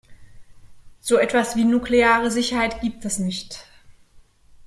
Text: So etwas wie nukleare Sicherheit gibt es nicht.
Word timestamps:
So 0.99 1.17
etwas 1.19 1.55
wie 1.55 1.63
nukleare 1.63 2.31
Sicherheit 2.31 2.81
gibt 2.81 3.05
es 3.05 3.19
nicht. 3.19 3.59